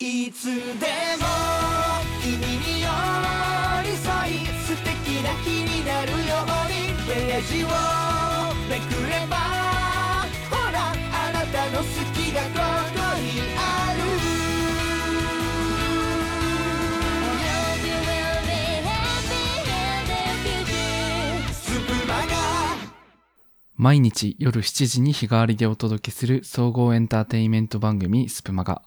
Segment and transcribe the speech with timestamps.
[0.00, 0.56] いつでも
[2.20, 2.88] 君に寄
[3.84, 6.18] り添い素敵な日になるよう
[6.68, 7.68] にページを
[8.68, 9.36] めくれば
[10.50, 12.48] ほらあなたの好きがこ
[12.92, 14.00] こにある
[23.76, 28.82] 毎日夜7時に日替わりでお届けする総合エンターテインメント番組スプマガ。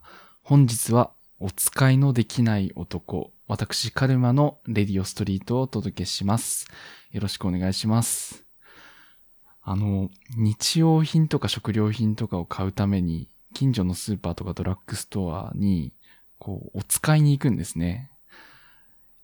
[0.49, 1.11] 本日は
[1.41, 6.67] お使いのできない男、私カルマのレディオストリートをお届けします。
[7.11, 8.45] よろしくお願いします。
[9.61, 15.91] あの、日用品とか食料品とかを買うために、近所のスーパーとかドラッグストアに、
[16.39, 18.09] こう、お使いに行くんですね。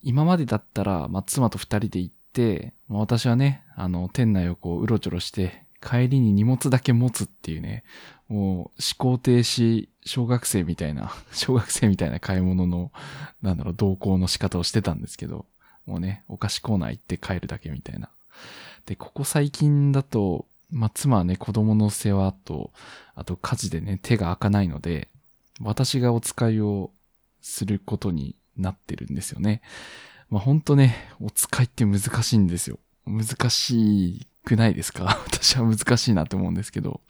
[0.02, 7.84] 今までだったら、まあ、妻と二人で行って、まあ私はね、あの、店内をこう、うろちょろして、帰りに荷物だけ持つっていうね、
[8.34, 12.92] もう、思考停止、小学生みたいな、 小学生みたいな買い物の、
[13.44, 15.45] なんだろう、同行の仕方をしてたんですけど、
[15.86, 18.09] もうね、お菓子コーナー行って帰るだけみたいな。
[18.88, 22.73] で、ここ最近だと、まあ、妻はね、子供の世話と、
[23.14, 25.09] あと家事でね、手が開かないので、
[25.61, 26.92] 私がお使いを
[27.42, 29.61] することになってるんですよね。
[30.31, 32.80] まあ、ほんとね、お使いって難しいんですよ。
[33.06, 35.22] 難しくないですか？
[35.28, 37.02] 私は難しいなと思うんですけど、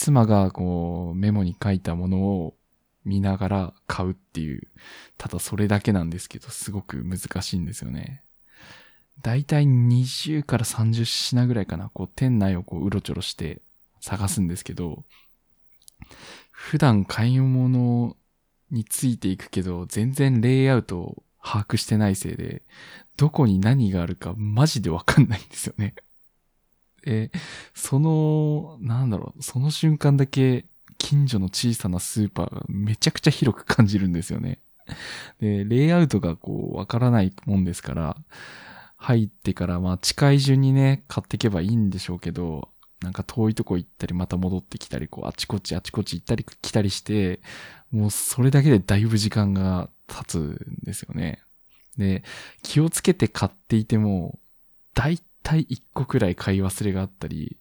[0.00, 2.56] 妻がこう、メモに書いたものを
[3.04, 4.66] 見ながら買うっていう、
[5.18, 8.22] ただそれだけなんですけど、すごく難しいんですよね。
[9.20, 13.60] だいたい20から30品ぐらいかな、こう、店内をこう、うろちょろして
[14.00, 15.04] 探すんですけど、
[16.50, 18.16] 普段買い物
[18.70, 22.62] についていくけど、全然レイアウトを把握してないせいで、
[23.18, 25.94] どこに何があるかマジでわかんないんですよね。
[27.04, 27.30] で、
[27.74, 30.66] その、なんだろう、その瞬間だけ
[30.98, 34.58] 近所の小さなスーパーがめちゃくちゃ広く感じるんですよね。
[35.40, 38.16] で、レイアウトがこう、わからないもんですから、
[38.96, 42.68] 入ってから、まあ近い順にね、買っていけばいいんでしょうけど、
[43.00, 47.40] なんか遠いとこ行ったり、また戻ってきたり、こう、あちこちあちこち行ったり来たりして、
[47.90, 51.40] もうそれだけでだいぶ時間が経つんですよね。
[51.96, 52.22] で、
[52.62, 54.38] 気をつけて買っていても、
[54.94, 55.08] だ
[55.40, 57.56] いたい1個くらい買い忘れがあったり、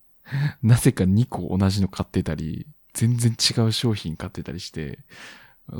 [0.62, 5.00] なぜか2個同じの買ってたり、全然違う商品買ってたりして、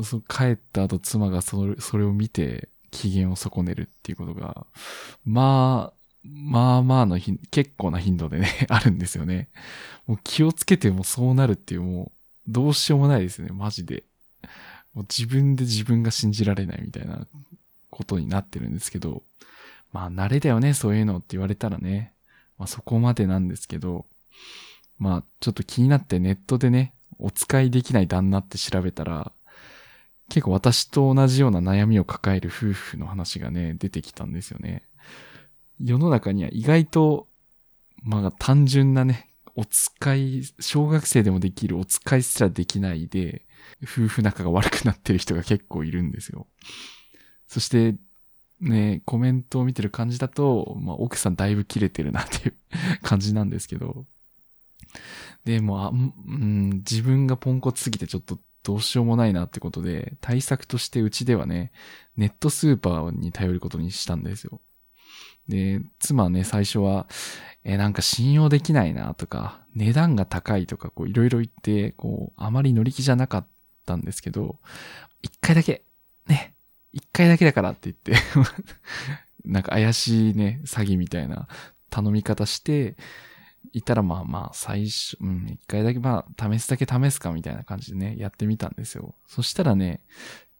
[0.02, 4.66] そ帰った後妻がそれそれを見て機嫌を損ねるっていうことが、
[5.24, 9.48] まあ、まあまあの頻結構な頻度でね、 あるんですよね。
[10.06, 12.12] もう気をつけてもそうなるっていうもう、
[12.48, 14.04] どうしようもないですね、マジで。
[14.94, 17.26] もう自分で自分が信じられないみたいな
[17.90, 19.22] ことになってるんですけど、
[19.92, 22.12] まあ慣れだよね、そういうのって言われたらね、
[22.58, 24.06] まあそこまでなんですけど、
[24.98, 29.32] まあちょっと気になってネットでね、お使いできない旦那って調べたら、
[30.28, 34.84] 結構私と同じような悩みを抱える夫婦の話がね、出てきたんですよね。
[35.82, 37.26] 世の中には意外と、
[38.02, 43.42] まあ単純なね、お使い、小学生でもできるお使いすらできないで、
[43.82, 46.46] 夫婦仲が悪くなってる人が結構いるんですよ。
[47.48, 47.96] そして、
[48.60, 52.54] ね、コメントを見てる感じだと、まあ奥さんだいぶ切れてるなっていう
[53.02, 54.04] 感じなんですけど。
[55.44, 61.72] で、もう、あうん、自分がポンコツすぎてちょっとどうしようもないなってことで、対策としてうちではね、
[62.16, 64.60] ネットスーパーに頼ることにしたんですよ。
[65.48, 67.08] で、妻はね、最初は、
[67.64, 73.46] えなんか信用できないなとか、値段が高いとか、こういろいろ言って、こう、あまり乗り気じゃなかっ
[73.86, 74.58] たんですけど、
[75.22, 75.84] 一回だけ、
[76.92, 78.14] 一回だけだからって言って、
[79.44, 81.48] なんか怪しいね、詐欺みたいな
[81.88, 82.96] 頼み方して、
[83.72, 89.14] いたらまあまあ最初、うん、一回だけまあ試すだけ試すかみたいな感じでね、やってみたんですよ。
[89.26, 90.00] そしたらね、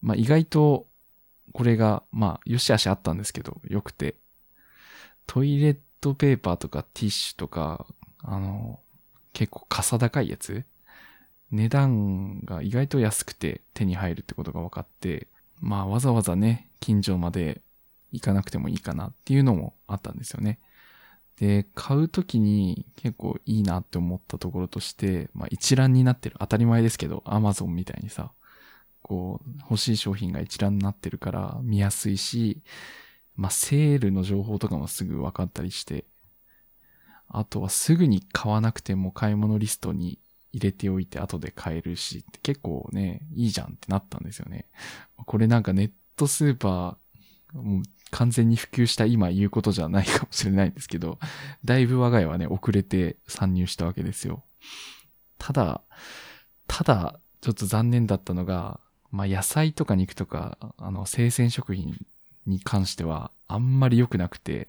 [0.00, 0.86] まあ意外と、
[1.52, 4.14] これが、まあ、よしあしあったんですけど、良くて、
[5.26, 7.86] トイレットペーパーとかティッシュとか、
[8.22, 8.78] あの、
[9.32, 10.64] 結構かさ高いやつ？
[11.50, 15.26] 値段が意外と安くて手に入るってことが分かって、
[15.60, 17.62] まあわざわざね、近所まで
[18.12, 20.58] 行かなくてもいいかなっていうのもあったんですよね。
[21.38, 26.36] で、買うときに結構いいなって思ったところとして、まあ一覧になってる。
[26.38, 28.32] 当たり前ですけど、アマゾンみたいにさ、
[29.02, 32.62] こう、欲しい商品が一覧になってるから見やすいし、
[33.36, 36.04] まあセールの情報とかもすぐ分かったりして、
[37.28, 40.18] あとはすぐに買わなくても買い物リストに
[40.52, 44.67] 入れておいて後で買えるし、結構ね、いいじゃんってなったんですよね。
[45.26, 51.19] これなんかネットスーパー、もう完全に普及した今言うことじゃないかもしれないんですけど、
[51.64, 54.43] だいぶ我が家はね、遅れて参入したわけですよ。
[55.38, 55.82] ただ、
[56.67, 58.81] ただ、ちょっと残念だったのが、
[59.11, 61.96] まあ野菜とか肉とか、あの、生鮮食品
[62.46, 64.69] に関してはあんまり良くなくて、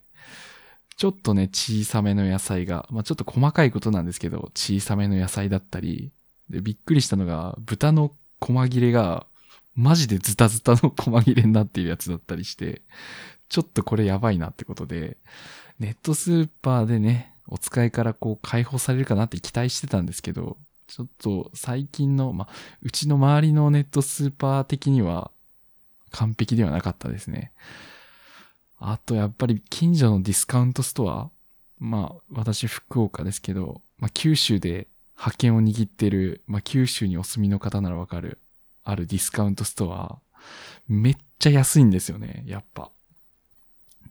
[1.02, 6.12] ちょっとね、小さめの野菜が、まあちょっと細かいことなんですけど、小さめの野菜だったり、
[6.48, 9.26] で、びっくりしたのが、豚の細切れが、
[9.74, 12.84] マジでズタズタの細切れになっているやつだったりして、
[13.50, 15.18] ちょっとこれやばいなってことで、
[15.80, 22.54] ネットスーパーでね、お使いからこう解放されるかなって期待してたんですけど、ちょっと最近の、まあ、
[22.84, 25.32] うちの周りのネットスーパー的には
[26.12, 27.54] 完璧ではなかったですね。
[28.82, 31.30] あとやっぱり近所のディスカウントストア
[31.82, 38.38] まあ私福岡ですけど、まあ九州で覇権を握ってる、まあ九州にお住みの方ならわかる、
[38.84, 40.20] あるディスカウントストア、
[40.88, 42.92] めっちゃ安いんですよね、やっぱ。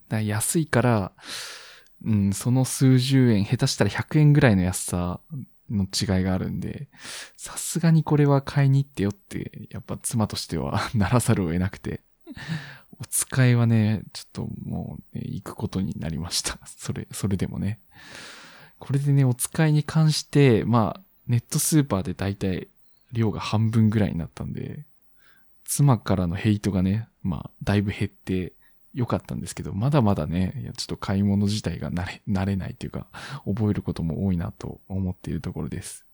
[0.08, 1.12] だ安いから、
[2.05, 5.20] うん、その数十円、下手したら100円ぐらいの安さ
[5.70, 6.88] の違いがあるんで、
[7.37, 12.00] さすがにこれは買いに行ってよって、やっぱ妻としては ならざるを得なくて、
[13.00, 16.58] お使いはね、ちょっともう、ね、行くことになりました。
[16.66, 17.80] それ、それでもね。
[18.78, 22.68] これでね、お使いに関して、まあ、ネットスーパーで大体
[23.12, 24.84] 量が半分ぐらいになったんで、
[25.64, 28.54] 妻からのヘイトがね、まあ、だいぶ減って
[28.94, 33.06] よかったんですけど、まだまだね、いやちょっと買い物自体が慣れ、慣れないというか、
[33.44, 36.04] 覚えることも多いなと思っているところです。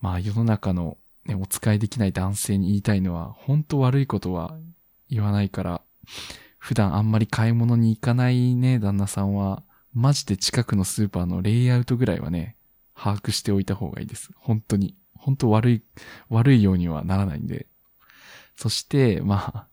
[0.00, 0.98] まあ、世の中の、
[1.30, 4.56] ね、お使いできない男性に言いたいのは、本当悪いことは
[5.08, 5.82] 言わないから、
[6.58, 9.62] 普段あんまり買い物に行かないね、旦那さんは、
[9.94, 12.56] マジで近くのスーパーのレイアウトぐらいはね、
[12.94, 14.30] 把握しておいた方がいいです。
[14.36, 14.94] 本当に。
[15.14, 15.82] 本当悪い、
[16.28, 17.66] 悪いようにはならないんで。
[18.56, 19.66] そして、まあ、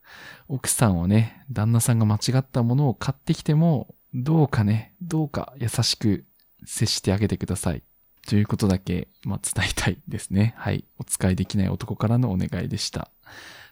[0.48, 6.26] 奥さんはね、旦那さんが間違ったものを買ってきても、どうかね、どうか優しく
[6.66, 7.84] 接してあげてください。
[8.28, 10.54] ということだけ、まあ、伝えたいですね。
[10.58, 10.84] はい。
[11.00, 13.10] お使いできない男からのお願いでした。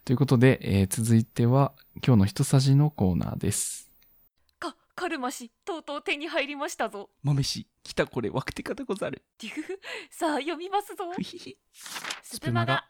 [0.05, 1.73] ということで、えー続いては、
[2.05, 3.91] 今日の一さじのコーナーです。
[4.57, 9.23] かカルマ氏とうとう手に入りましたぞ豆し、来たこれ、わくてかでござる。
[9.41, 9.79] デュフフ
[10.09, 11.03] さあ読みますぞ。
[12.23, 12.85] スプマガ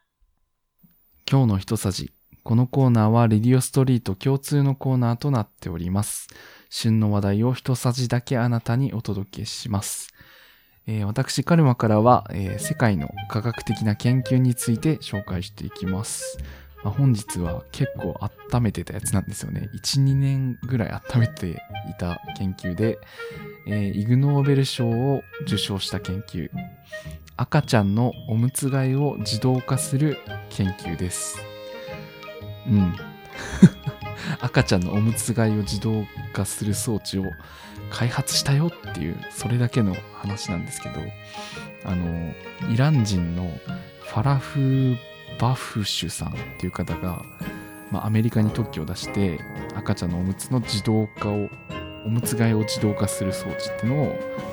[1.28, 2.14] 今日の一さじ。
[2.44, 6.28] このコーナーはレディオストリート共通のコーナーとなっております。
[6.70, 10.15] 旬の話題を一さじだけあなたにお届けします。
[10.88, 16.38] えー私、カルマからは、えー世界の科学的な研究について紹介していきます。
[16.84, 18.16] まあ本日は結構
[18.52, 19.70] 温めてたやつなんですよね。
[19.74, 21.56] 1、2年ぐらい温めてい
[22.00, 23.00] た研究で、
[23.68, 26.50] えーイグ・ノーベル賞を受賞した研究。
[27.36, 31.40] 赤ちゃんのおむつ替えを自動化する研究です。
[32.70, 32.96] うん。
[34.40, 37.26] 赤ちゃんのおむつ替えを自動化する装置を
[37.90, 41.02] 開発したよっていう、それだけの話なんですけど、
[41.84, 42.34] あの、
[42.72, 43.50] イラン人の
[44.02, 44.96] ファラフ・
[45.40, 47.24] バフシュさんっていう方が、
[47.92, 49.40] まあ、アメリカに特許を出して、
[49.76, 51.50] 赤ちゃんのおむつの自動化を、
[52.06, 54.06] おむつ替えを自動化する装置っていうのを、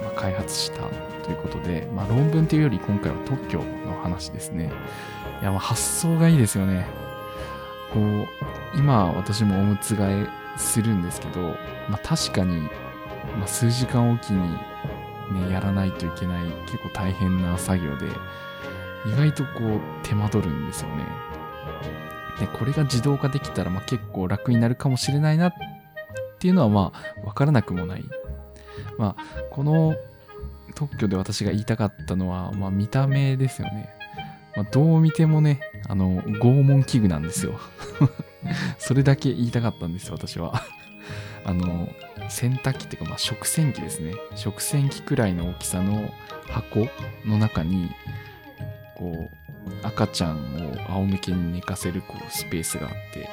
[0.03, 0.83] まあ、開発した
[1.23, 4.71] ということで、まあ、論文というより今回は特許の話ですね。
[5.41, 6.87] いや、まあ発想がいいですよね。
[7.93, 8.29] こう、
[8.79, 11.41] 今私もおむつ替えするんですけど、
[11.89, 12.69] まあ確かに、
[13.39, 14.59] まあ数時間おきに
[15.33, 18.07] ね、やらないといけない結構大変な作業で、
[19.07, 21.05] 意外とこう手間取るんですよね。
[22.41, 25.55] で、これが自動化できたら、まあ結構楽になるかもしれないなっ
[26.39, 28.05] ていうのはまあわからなくもない。
[28.99, 29.95] まあ、この
[30.75, 33.89] 特許で私が言いたかったのは、まあ見た目ですよね。
[34.55, 37.59] まあ、どう見てもね、あの、拷問器具なんですよ。
[38.77, 40.63] それだけ言いたかったんですよ、私は。
[41.45, 41.89] あの、
[42.29, 44.15] 洗濯機っていうか、まあ、食洗機ですね。
[44.35, 46.13] 食洗機くらいの大きさの
[46.49, 46.89] 箱
[47.25, 47.91] の中に、
[48.97, 49.43] こう、
[49.83, 53.29] 赤ちゃんを仰向けに寝かせるこうスペースがあって、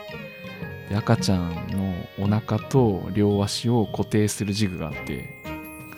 [0.90, 5.30] で赤ちゃんのお腹と両足を固定するジグがあって、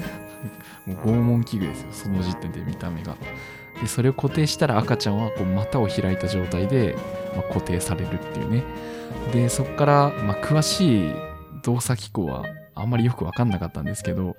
[0.85, 3.15] もう拷問器具ですよ、その時点で見た目が。
[3.81, 6.95] でそれを固定したら赤ちゃんはこう股を開いた状態で、
[7.35, 8.63] まあ、固定されるっていうね
[9.33, 11.11] でそこから、まあ、詳しい
[11.63, 14.35] 動作機構はあんまりよく分かんなかったんですけど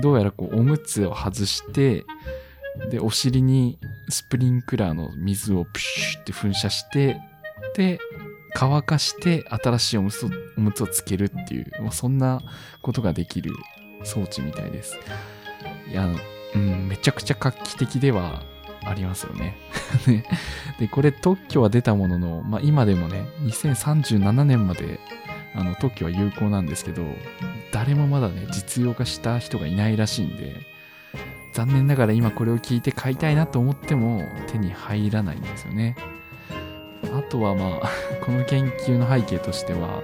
[0.00, 2.04] どうやらこうおむつを外して
[2.90, 3.78] でお尻に
[4.08, 7.20] スプリンクラーの水をプシュって噴射して
[7.76, 7.98] で
[8.54, 12.40] 乾かして新しいおむつをむつをつけるっていう、まあ、そんな
[12.82, 13.52] ことができる
[14.04, 14.98] 装置みたいです
[15.90, 16.08] いや
[16.54, 18.42] うんめちゃくちゃ画期的では
[18.84, 19.56] ありますよね。
[20.06, 20.24] ね
[20.78, 25.00] で、これ特許は出たものの、まあ、今でもね、2037年まで
[25.54, 27.02] あの特許は有効なんですけど、
[27.72, 30.54] 誰もまだね、実用化した人がいないらしいんで、
[31.52, 35.96] 残念ながら今これを聞いて買いたいなと思っても手に入らないんですよね。
[37.14, 37.90] あとはまあ
[38.24, 40.02] この研究の背景としては、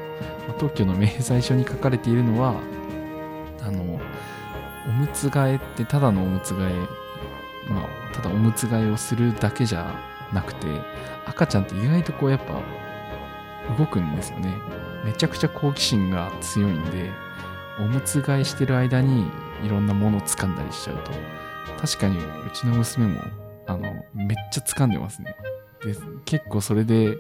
[0.59, 2.55] 特許の明細書に書かれているのは
[3.61, 4.01] あの
[4.87, 9.95] おむつ替えってただのおむつ替えまあただおむつ替えをするだけじゃ
[10.33, 10.67] なくて
[11.27, 12.61] 赤ちゃんって意外とこうやっぱ
[13.77, 14.53] 動くんですよね
[15.05, 17.11] めちゃくちゃ好奇心が強いんで
[17.79, 19.27] おむつ替えしてる間に
[19.65, 21.13] いろんなものを掴んだりしちゃうと
[21.81, 23.21] 確かにうちの娘も
[23.67, 25.37] あのめっちゃ掴んでますね。
[25.85, 27.17] で結構それで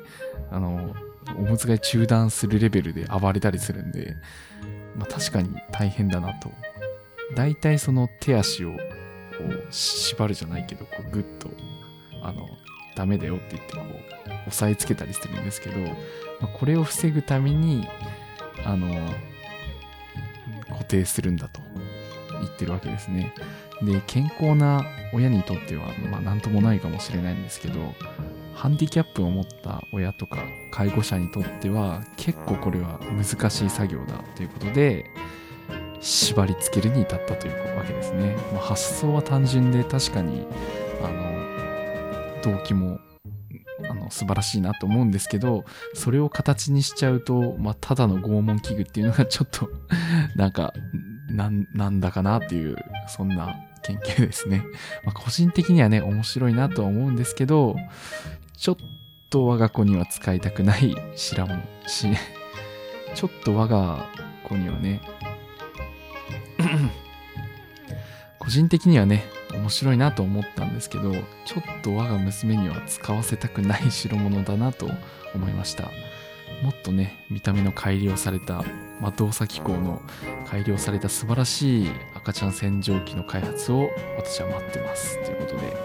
[0.50, 0.94] あの
[1.36, 4.14] おむつ替え中断するレベルで暴れたりするんで、
[4.96, 6.50] まあ、確かに大変だなと。
[7.34, 8.76] 大体その手足をこ
[9.44, 11.50] う縛るじゃないけどこうグッと
[12.22, 12.48] あの
[12.98, 15.94] ダメだよって言ってこう押さえつけたりするんですけど、ま
[16.42, 17.86] あこれを防ぐために
[18.64, 18.88] あの
[20.68, 21.60] 固定するんだと
[22.40, 23.32] 言ってるわけですね。
[23.82, 27.94] で健康な親にとってはまあ何ともないかもしれないんですけど
[28.52, 30.38] ハンディキャップを持った親とか
[30.72, 35.04] 介護者にとっては結構これは難しい作業だということで
[36.00, 40.44] 縛り付けるに至ったというわけですね、まあ、発想は単純で確かに
[41.04, 41.37] あの
[42.42, 42.98] 動機も
[43.88, 45.64] あの素晴らしいなと思うんですけど
[45.94, 49.70] それを形にしちゃうと、まあ、ただの拷問器具っていうのがちょっと
[50.34, 50.72] なんか
[51.30, 52.76] なんなんだかなっていう
[53.06, 54.64] そんな研究ですね、
[55.04, 57.76] まあ、個人的にはね面白いなとは思うんですけど
[58.56, 58.76] ちょっ
[59.30, 62.08] と我が子には使いたくない白物し
[63.14, 64.06] ちょっと我が
[64.44, 65.00] 子にはね
[68.38, 71.20] 個人的にはね面白いなと思ったんですけどちょ
[71.60, 74.88] っと我が娘には使わせたくない代物だなと
[75.34, 75.90] 思いました。
[76.62, 78.64] もっとね見た目の改良された、
[79.00, 80.02] まあ、動作機構の
[80.46, 85.22] 改良された素晴らしい赤ちゃん洗浄機の開発を私は待ってます。
[85.24, 85.76] ということで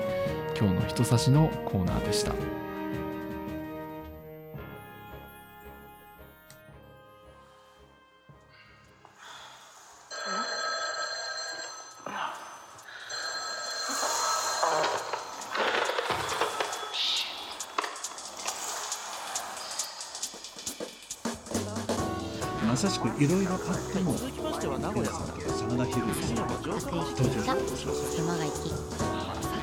[0.58, 2.63] 今日の人差しのコーナーでした。
[22.90, 23.60] しくいろいろあっ
[23.94, 25.28] ても続きましては名古屋さん。
[25.28, 26.52] 真田広之各
[26.98, 27.56] 駅停車
[28.18, 28.54] 熊谷駅。
[28.70, 29.13] 当豆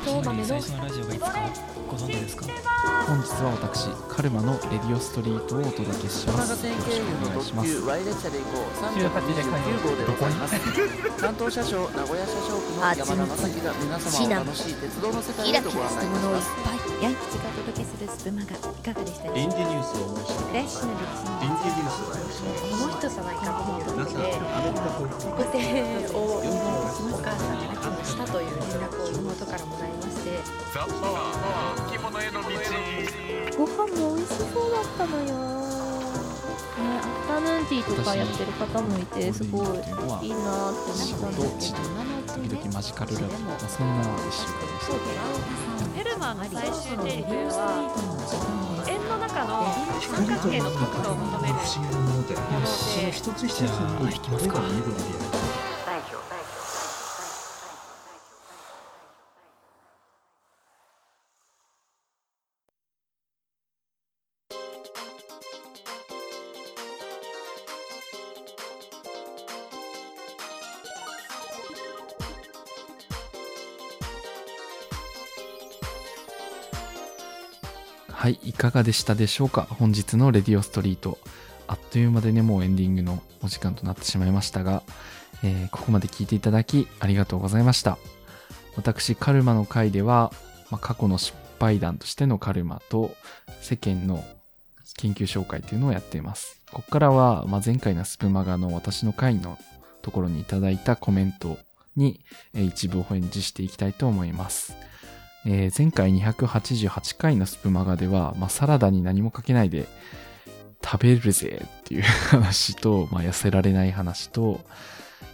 [0.07, 1.33] の最初のラジオがいつか
[1.91, 2.47] ご存知ですか？
[3.07, 6.65] 本日は私カルマのレディオストリートをお届けします。
[6.65, 7.81] よろしくお願いします。
[7.83, 10.55] ワイ列車で行こう329号でございます
[11.21, 29.90] 担当車掌名古屋車掌区のあ山田正樹が皆様を楽しい鉄道の世界へとご案内しますものをいっぱいヤン吉がお届けするスプマガいかがでしたでしょうか臨時ニュースをフレッシュな歴史の臨時ニュースを申しこの人じゃないかと思ったの皆さんでアメリカ保育特定をお母さんがしたという連絡を妹からもらい
[30.71, 35.35] ましてご飯も美味しそうだったのよ、ね、
[36.99, 41.91] アフタヌーンティーとかやってる方もいてすごいいいなって思ったんですけど。
[42.31, 44.87] 時々マジカルラブ、まあ、そんな一週間でし
[45.79, 49.67] たヘルマンの最終定理というのは円の中の
[50.01, 51.55] 三角形の角度を求める。
[51.55, 51.61] も
[52.15, 52.35] ので。
[53.11, 55.40] 一つ一つにこれが緑で
[78.61, 79.63] かがでしたでしょうか？
[79.63, 81.17] 本日のレディオストリート。
[81.67, 84.83] あっという間でねもうエンディングのお時間となってしまいましたが、
[85.43, 87.97] えーここまで聞いていただきありがとうございました。
[88.77, 90.31] 私カルマの回では、
[90.71, 93.15] まあ、過去の失敗談としてのカルマと
[93.63, 94.23] 世間の
[94.99, 96.61] 研究紹介というのをやっています。
[96.71, 99.57] ここからは、まあ、前回のスプマガの私の回の
[100.03, 101.57] ところにいただいたコメント
[101.97, 102.21] に、
[102.53, 104.75] えー一部お返事していきたいと思います。
[105.47, 109.87] えー前回288回のスプマガでは、まあ、サラダに何もかけないで
[110.85, 114.61] 食べるぜっていう話と、まあ、痩せられない話と、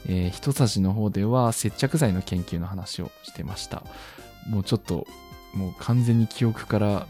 [0.09, 3.83] えー、人差しの方では接着剤の研究の話をしてました。
[4.49, 5.07] もうちょっと、
[5.55, 7.07] もう完全に記憶から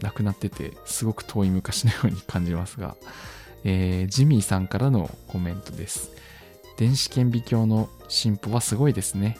[0.00, 2.96] なくなってて、すごく遠い昔のように感じますが、
[3.64, 6.10] えージミーさんからのコメントです。
[6.76, 9.38] 電子顕微鏡の進歩はすごいですね。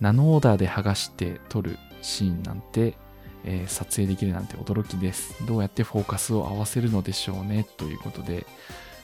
[0.00, 2.94] ナノオーダーで剥がして撮るシーンなんて、
[3.44, 5.44] えー撮影できるなんて驚きです。
[5.46, 7.66] どうやってフォーカスを合わせるのでしょうね。
[7.76, 8.46] ということで、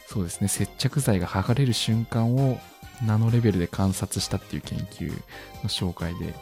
[0.06, 2.58] そうですね、接着剤が剥がれる瞬間を
[3.04, 5.10] ナノレベルで観察したっていう研究
[5.62, 6.34] の紹介で、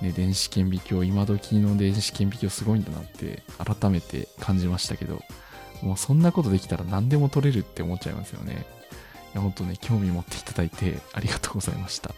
[0.00, 5.22] ね、電子顕微鏡、今時の電子顕微鏡すごいんだなって改めて感じましたけど、
[5.82, 8.66] もうそんなことできたら何でも撮れるって思っちゃいますよね。
[9.32, 12.14] いや、ほんとね、興味持っていただいてありがとうございました。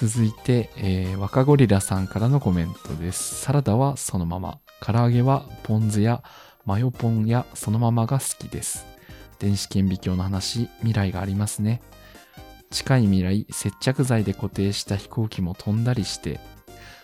[0.00, 3.34] 続いて、えー若ゴリラさんからのコメントです。
[3.34, 4.60] サラダはそのまま。
[4.80, 6.22] 唐揚げはポン酢や
[6.64, 8.86] マヨポンやそのままが好きです。
[9.40, 11.82] 電子顕微鏡の話、未来がありますね。
[12.70, 16.38] 近い未来、接着剤で固定した飛行機も飛んだりして、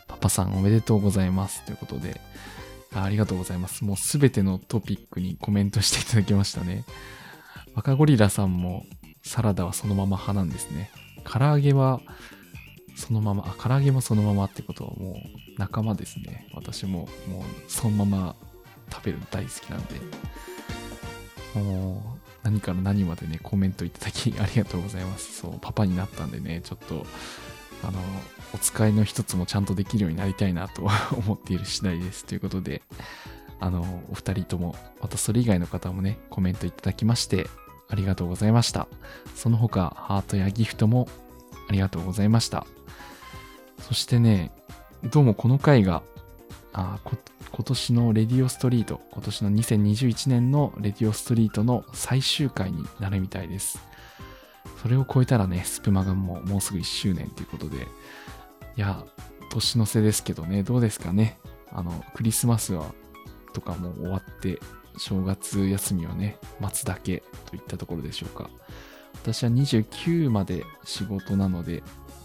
[0.07, 1.65] パパさんおめでとうございます。
[1.65, 2.21] ということで、
[2.95, 3.85] ありがとうございます。
[3.85, 6.85] もうすべてのトピックにコメントしていただきましたね。
[7.75, 8.87] 若ゴリラさんも
[9.25, 10.93] サラダはそのまま派なんですね。
[11.25, 12.01] 唐揚げは
[12.95, 16.49] そのまま、あ、唐揚げもそのままってことはもう仲間ですね。
[16.55, 18.37] 私ももうそのまま
[18.93, 20.01] 食べるの大好きなんで。
[21.55, 25.41] もう何から何までね、コメントいただきありがとうございます。
[25.41, 27.07] そう、パパになったんでね、ちょっと、
[27.83, 28.01] あの、
[28.53, 30.83] お使いの一つもちゃんとできるようになりたいなと
[31.17, 32.25] 思っている次第です。
[32.25, 32.83] ということで、
[33.61, 37.49] あの、お二人とも、またそれ以外の方もね、コメントいただきまして、
[37.89, 38.89] ありがとうございました。
[39.35, 41.09] その他、ハートやギフトも
[41.69, 42.67] ありがとうございました。
[43.87, 44.51] そしてね、
[45.11, 46.03] どうもこの回が、
[46.73, 47.19] あこ
[47.53, 53.79] 今年のレディオストリート、今年の2021年のレディオストリートの最終回になるみたいです。
[54.81, 59.05] それを超えたらね、スプマガンももうすぐ1周年ということで、いや、
[59.51, 61.39] 年の瀬ですけどね、どうですかね。
[61.71, 62.87] あの、クリスマスは、
[63.53, 64.61] とかも終わって、
[64.97, 68.49] 正月休みはね、待つだけといったところでしょうか。
[69.23, 71.83] 私は29まで仕事なので、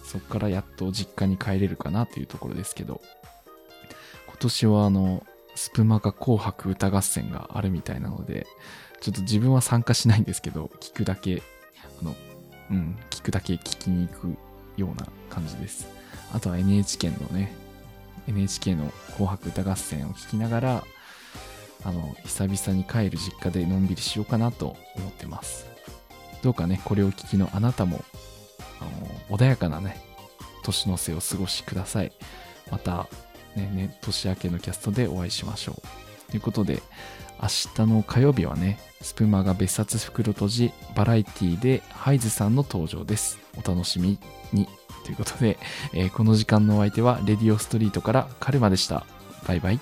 [0.10, 3.00] そこからやっと実家に帰れるかなというところですけど、
[4.26, 5.24] 今年はあの、
[5.54, 8.48] スプマガ紅白歌合戦があるみたいなので、
[9.02, 11.44] ちょっと自分は参加しないんですけど、聞くだけ、
[12.02, 12.16] あの、
[12.72, 14.36] うん、聞くだけ聞きに行く
[14.78, 15.88] ような感じです。
[16.34, 17.54] あとは NHK のね、
[18.28, 20.84] NHK の紅白歌合戦を聞きながら、
[21.84, 25.68] あの、久々に帰る実家でのんびりしようかなと思ってます。
[26.42, 28.04] どうかね、これを聞きのあなたも、
[29.30, 29.98] 穏やかなね、
[30.64, 32.12] 年の瀬を過ごしください。
[32.72, 33.08] また、
[33.56, 36.32] ね、年明けのキャストでお会いしましょう。
[36.32, 36.82] ということで、
[37.42, 43.40] 明日の火曜日はね、スプマが別冊袋閉じ、バラエティでハイズさんの登場です。
[43.58, 44.20] お楽しみ
[44.52, 44.68] に。
[45.06, 45.58] ということで、
[45.94, 49.06] えーこの時間のお相手は、レディオストリートからカルマでした。
[49.48, 49.80] バイバイ。